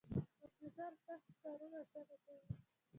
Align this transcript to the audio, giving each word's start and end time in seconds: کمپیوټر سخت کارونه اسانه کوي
کمپیوټر 0.39 0.91
سخت 1.05 1.27
کارونه 1.41 1.77
اسانه 1.83 2.15
کوي 2.23 2.45